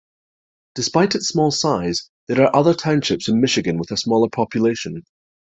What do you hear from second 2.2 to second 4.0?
there are other townships in Michigan with a